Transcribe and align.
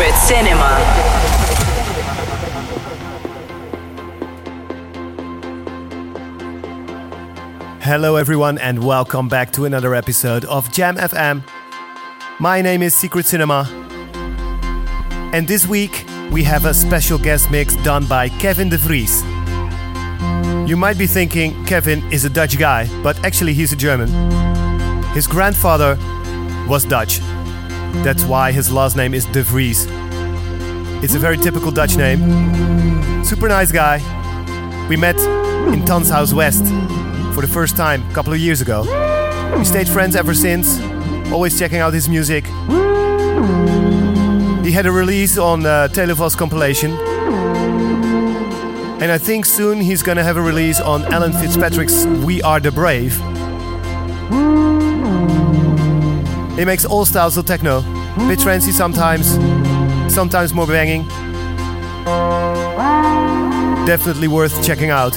Secret 0.00 0.16
Cinema. 0.16 0.78
Hello, 7.82 8.16
everyone, 8.16 8.56
and 8.56 8.82
welcome 8.82 9.28
back 9.28 9.50
to 9.52 9.66
another 9.66 9.94
episode 9.94 10.46
of 10.46 10.72
Jam 10.72 10.96
FM. 10.96 11.42
My 12.38 12.62
name 12.62 12.80
is 12.80 12.96
Secret 12.96 13.26
Cinema, 13.26 13.68
and 15.34 15.46
this 15.46 15.66
week 15.66 16.06
we 16.32 16.44
have 16.44 16.64
a 16.64 16.72
special 16.72 17.18
guest 17.18 17.50
mix 17.50 17.76
done 17.76 18.06
by 18.06 18.30
Kevin 18.30 18.70
de 18.70 18.78
Vries. 18.78 19.22
You 20.66 20.78
might 20.78 20.96
be 20.96 21.06
thinking 21.06 21.62
Kevin 21.66 22.10
is 22.10 22.24
a 22.24 22.30
Dutch 22.30 22.58
guy, 22.58 22.88
but 23.02 23.22
actually 23.22 23.52
he's 23.52 23.74
a 23.74 23.76
German. 23.76 24.08
His 25.12 25.26
grandfather 25.26 25.98
was 26.66 26.86
Dutch. 26.86 27.20
That's 28.02 28.24
why 28.24 28.52
his 28.52 28.70
last 28.72 28.96
name 28.96 29.14
is 29.14 29.26
de 29.26 29.42
Vries. 29.42 29.86
It's 31.02 31.14
a 31.14 31.18
very 31.18 31.36
typical 31.36 31.70
Dutch 31.70 31.96
name. 31.96 33.24
Super 33.24 33.48
nice 33.48 33.70
guy. 33.72 33.98
We 34.88 34.96
met 34.96 35.16
in 35.16 35.82
Tanzhaus 35.84 36.32
West 36.32 36.64
for 37.34 37.42
the 37.42 37.52
first 37.52 37.76
time 37.76 38.02
a 38.10 38.14
couple 38.14 38.32
of 38.32 38.38
years 38.38 38.60
ago. 38.60 38.82
We 39.58 39.64
stayed 39.64 39.88
friends 39.88 40.16
ever 40.16 40.34
since, 40.34 40.80
always 41.30 41.58
checking 41.58 41.78
out 41.78 41.92
his 41.92 42.08
music. 42.08 42.46
He 44.64 44.72
had 44.72 44.86
a 44.86 44.92
release 44.92 45.38
on 45.38 45.66
uh, 45.66 45.88
Televos 45.88 46.36
compilation. 46.36 46.92
And 49.00 49.10
I 49.10 49.18
think 49.18 49.46
soon 49.46 49.80
he's 49.80 50.02
gonna 50.02 50.22
have 50.22 50.36
a 50.36 50.42
release 50.42 50.80
on 50.80 51.04
Alan 51.12 51.32
Fitzpatrick's 51.32 52.06
We 52.06 52.42
Are 52.42 52.60
the 52.60 52.70
Brave. 52.70 53.18
He 56.60 56.66
makes 56.66 56.84
all 56.84 57.06
styles 57.06 57.38
of 57.38 57.46
techno, 57.46 57.80
bit 58.28 58.38
trancy 58.38 58.70
sometimes, 58.70 59.30
sometimes 60.12 60.52
more 60.52 60.66
banging. 60.66 61.08
Definitely 63.86 64.28
worth 64.28 64.62
checking 64.62 64.90
out. 64.90 65.14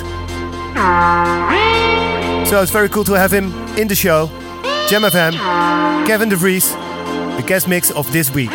So 2.48 2.62
it's 2.62 2.72
very 2.72 2.88
cool 2.88 3.04
to 3.04 3.20
have 3.20 3.34
him 3.34 3.52
in 3.78 3.90
the 3.90 3.96
show. 3.96 4.28
Jam 4.88 5.02
FM, 5.02 5.34
Kevin 6.08 6.30
de 6.30 6.38
Vries, 6.38 6.72
the 7.36 7.44
guest 7.46 7.68
mix 7.68 7.92
of 7.92 8.10
this 8.14 8.34
week. 8.34 8.52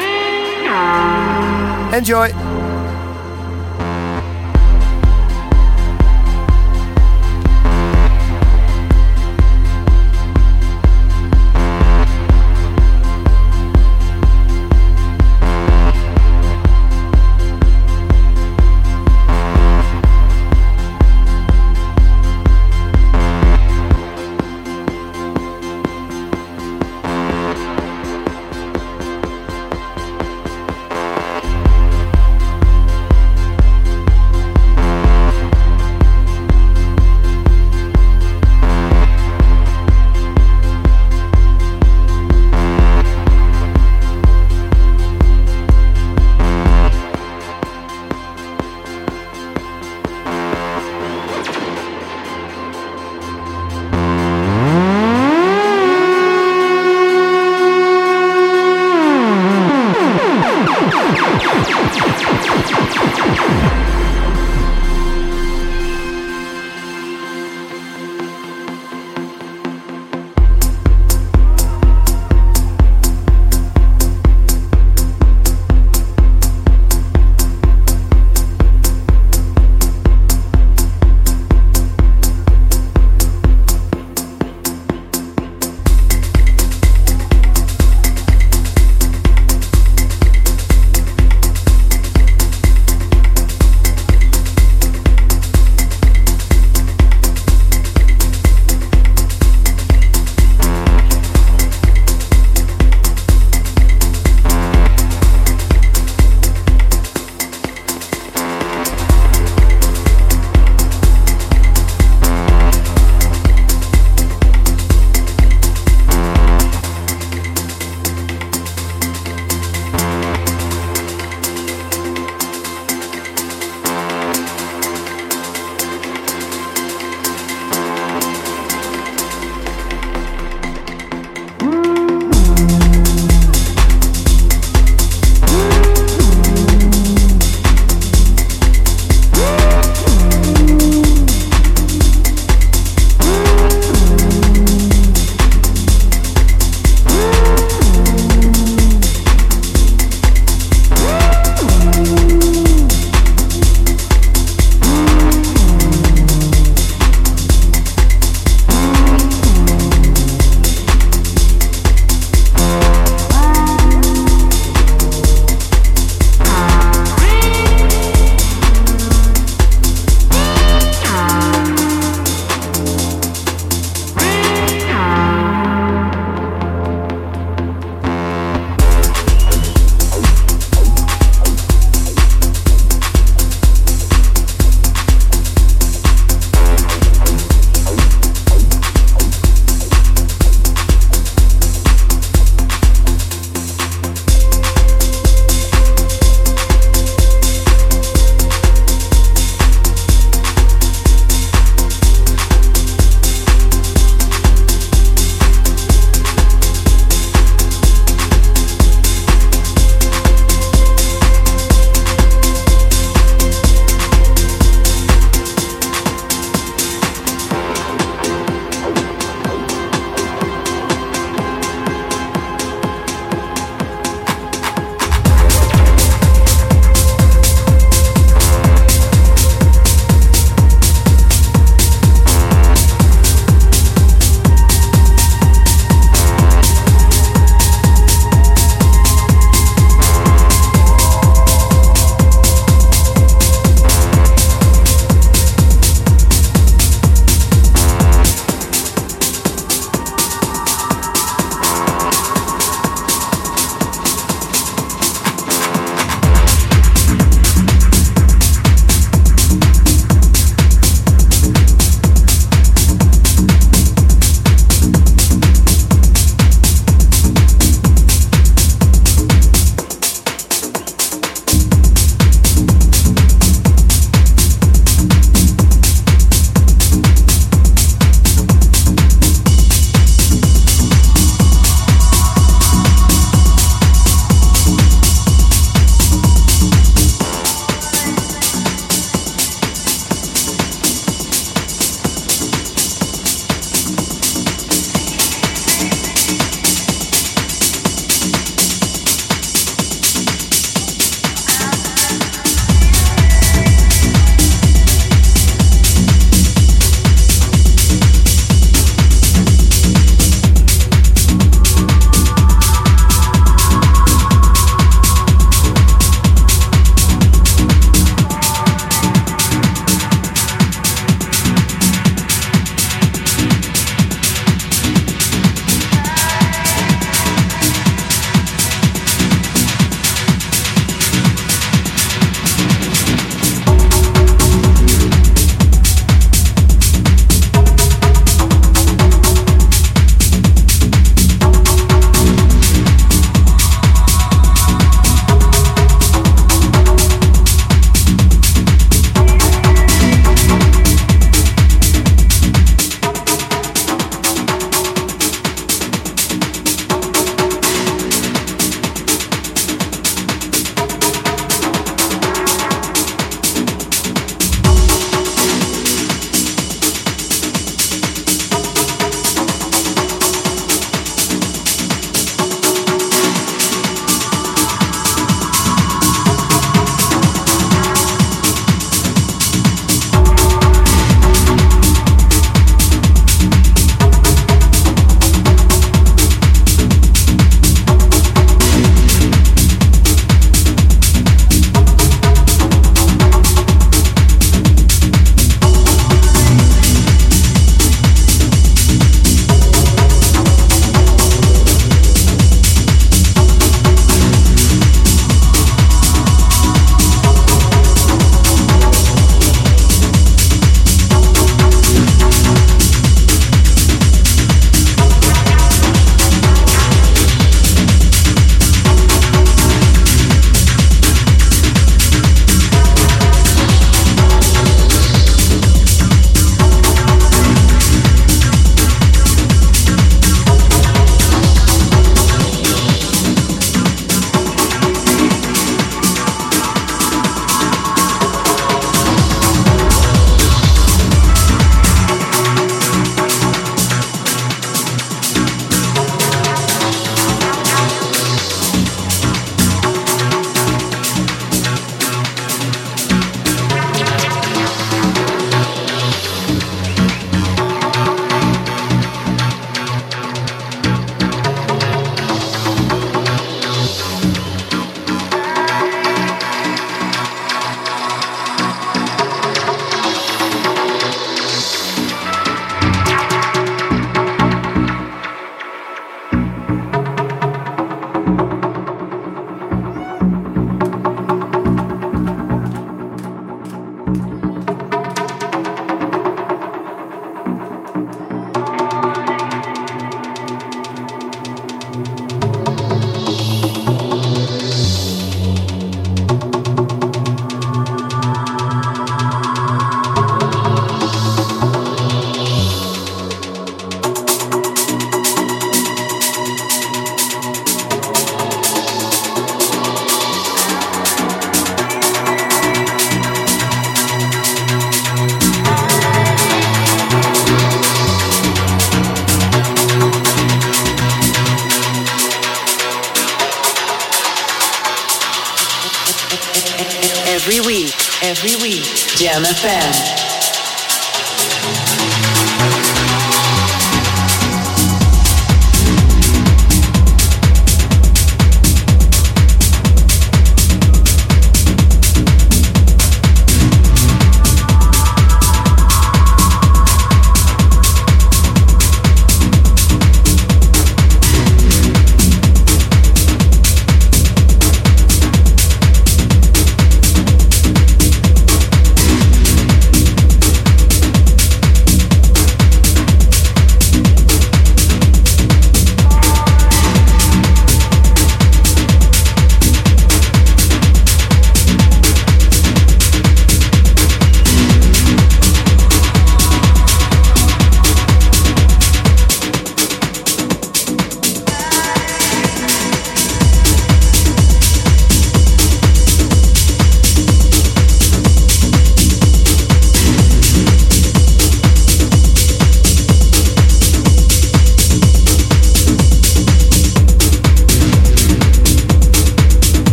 Enjoy! 1.93 2.68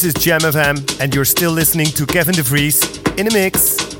This 0.00 0.16
is 0.16 0.24
Jam 0.24 0.40
FM, 0.40 0.98
and 0.98 1.14
you're 1.14 1.26
still 1.26 1.52
listening 1.52 1.84
to 1.88 2.06
Kevin 2.06 2.34
de 2.34 2.42
Vries 2.42 2.80
in 3.18 3.28
a 3.28 3.32
mix. 3.34 3.99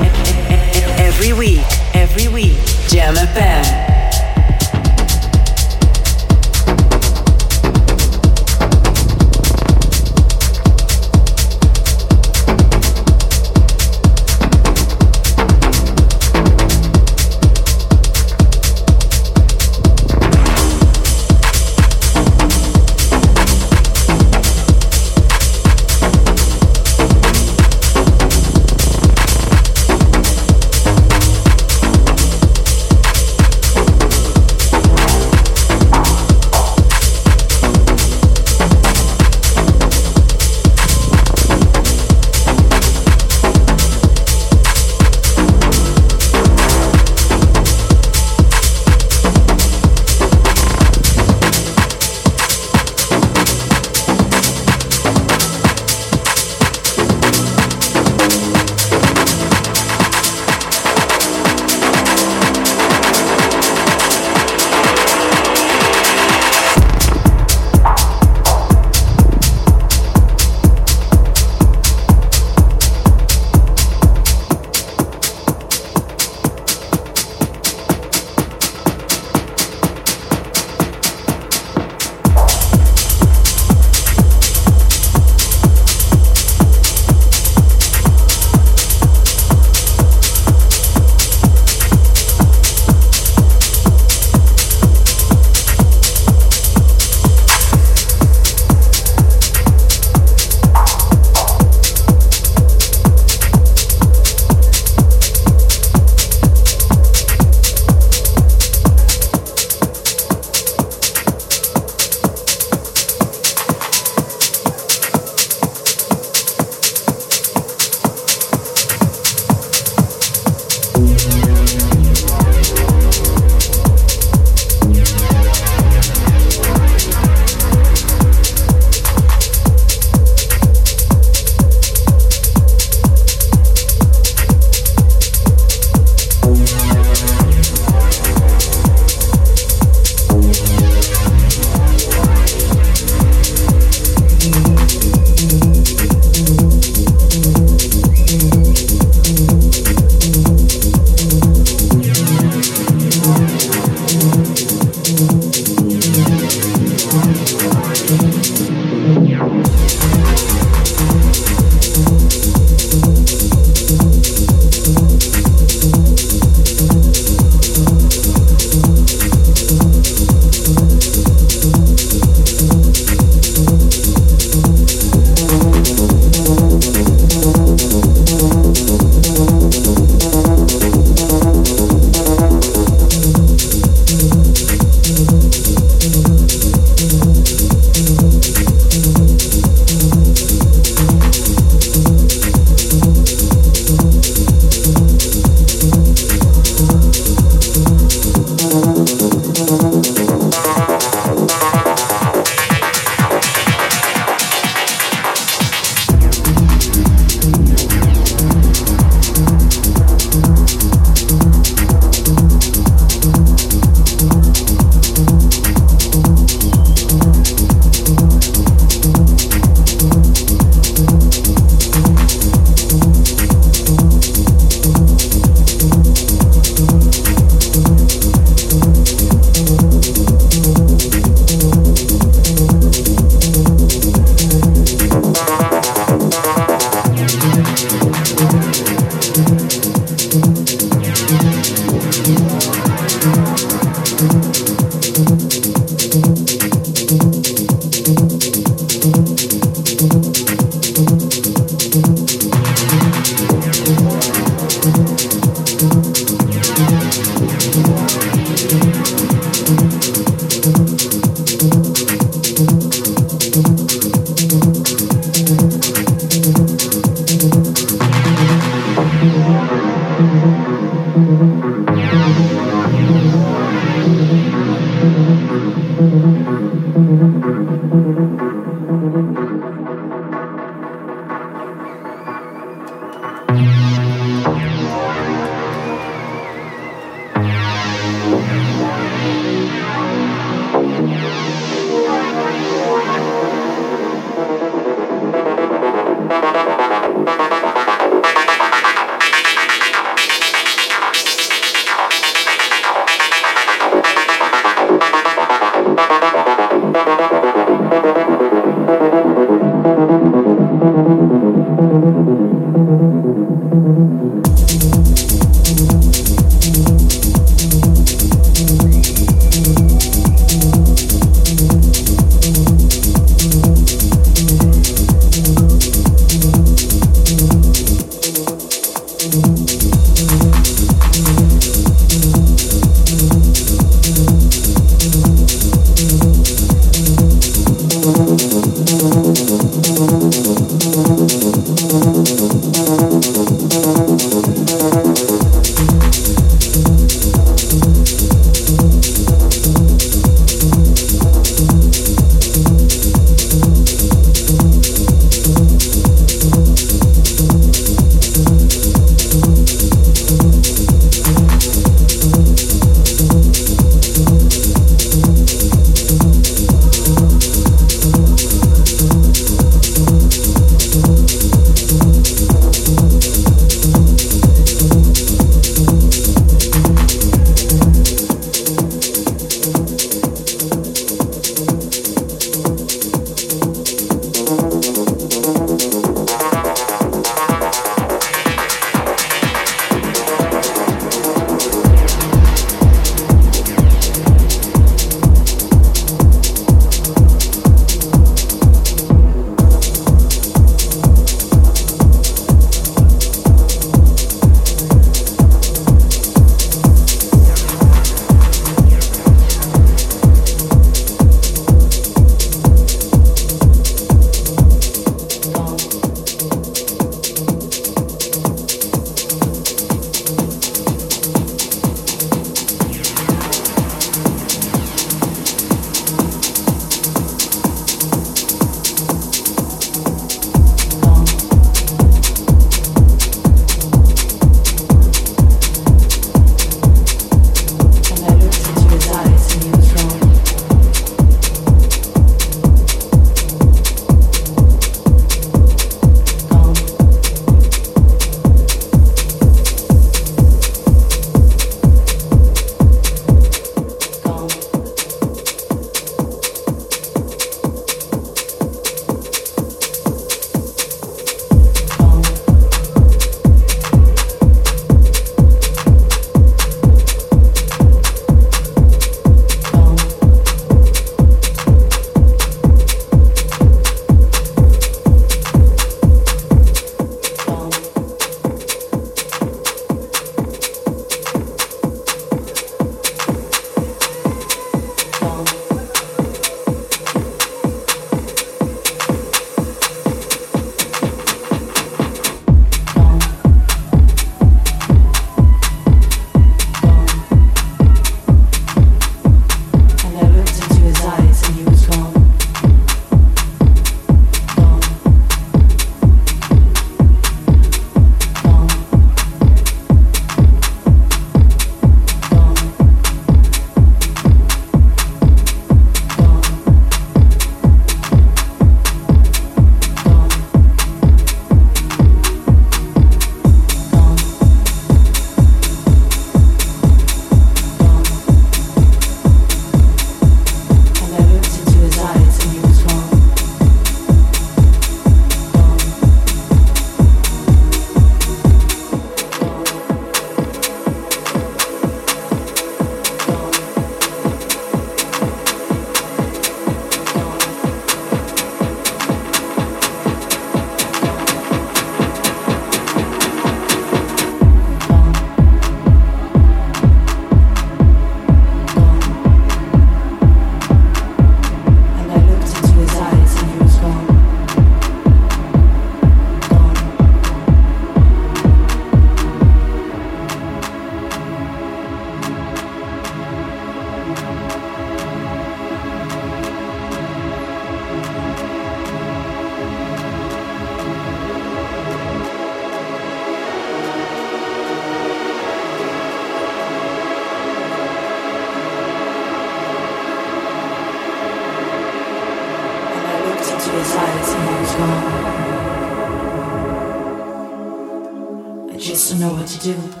I 598.73 598.77
just 598.77 599.11
don't 599.11 599.19
know 599.19 599.33
what 599.33 599.47
to 599.47 599.59
do. 599.59 600.00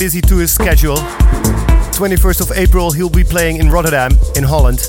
Busy 0.00 0.22
tour 0.22 0.46
schedule. 0.46 0.96
21st 1.92 2.40
of 2.40 2.56
April, 2.56 2.90
he'll 2.90 3.10
be 3.10 3.22
playing 3.22 3.58
in 3.58 3.68
Rotterdam, 3.68 4.10
in 4.34 4.42
Holland. 4.42 4.88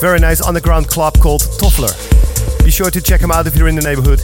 Very 0.00 0.20
nice 0.20 0.40
underground 0.40 0.86
club 0.86 1.18
called 1.18 1.40
Toffler. 1.58 1.92
Be 2.64 2.70
sure 2.70 2.92
to 2.92 3.00
check 3.00 3.20
him 3.20 3.32
out 3.32 3.48
if 3.48 3.56
you're 3.56 3.66
in 3.66 3.74
the 3.74 3.82
neighborhood. 3.82 4.20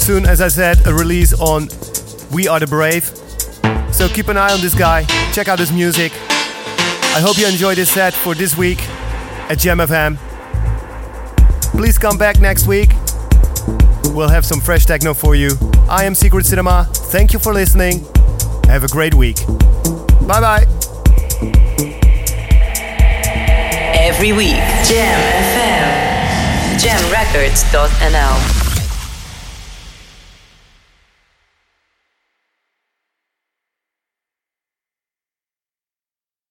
Soon, 0.00 0.24
as 0.24 0.40
I 0.40 0.48
said, 0.48 0.86
a 0.86 0.94
release 0.94 1.34
on 1.34 1.68
We 2.32 2.48
Are 2.48 2.58
the 2.58 2.66
Brave. 2.66 3.04
So 3.92 4.08
keep 4.08 4.28
an 4.28 4.38
eye 4.38 4.54
on 4.54 4.62
this 4.62 4.74
guy, 4.74 5.04
check 5.34 5.48
out 5.48 5.58
his 5.58 5.70
music. 5.70 6.12
I 7.14 7.20
hope 7.20 7.36
you 7.36 7.46
enjoyed 7.46 7.76
this 7.76 7.90
set 7.90 8.14
for 8.14 8.34
this 8.34 8.56
week 8.56 8.80
at 9.50 9.58
Jam 9.58 9.78
FM. 9.78 10.16
Please 11.72 11.98
come 11.98 12.16
back 12.16 12.40
next 12.40 12.66
week. 12.66 12.88
We'll 14.14 14.30
have 14.30 14.46
some 14.46 14.60
fresh 14.60 14.86
techno 14.86 15.12
for 15.12 15.34
you. 15.34 15.71
I 15.92 16.04
am 16.04 16.14
Secret 16.14 16.46
Cinema. 16.46 16.88
Thank 16.90 17.34
you 17.34 17.38
for 17.38 17.52
listening. 17.52 18.06
Have 18.64 18.82
a 18.82 18.88
great 18.88 19.12
week. 19.12 19.36
Bye 20.26 20.40
bye. 20.40 20.66
Every 23.94 24.32
week, 24.32 24.56
Jam 24.88 25.20
FM. 25.52 26.78
Jamrecords.nl 26.80 28.61